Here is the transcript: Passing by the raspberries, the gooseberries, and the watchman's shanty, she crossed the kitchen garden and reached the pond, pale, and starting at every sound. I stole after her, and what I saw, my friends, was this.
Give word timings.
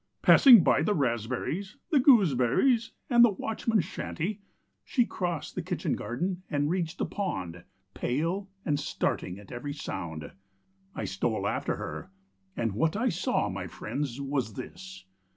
Passing 0.23 0.63
by 0.63 0.81
the 0.81 0.95
raspberries, 0.95 1.77
the 1.91 1.99
gooseberries, 1.99 2.93
and 3.07 3.23
the 3.23 3.29
watchman's 3.29 3.85
shanty, 3.85 4.41
she 4.83 5.05
crossed 5.05 5.53
the 5.53 5.61
kitchen 5.61 5.95
garden 5.95 6.41
and 6.49 6.71
reached 6.71 6.97
the 6.97 7.05
pond, 7.05 7.63
pale, 7.93 8.49
and 8.65 8.79
starting 8.79 9.37
at 9.37 9.51
every 9.51 9.73
sound. 9.73 10.31
I 10.95 11.05
stole 11.05 11.45
after 11.47 11.75
her, 11.75 12.09
and 12.57 12.71
what 12.71 12.95
I 12.97 13.09
saw, 13.09 13.47
my 13.47 13.67
friends, 13.67 14.19
was 14.19 14.55
this. 14.55 15.05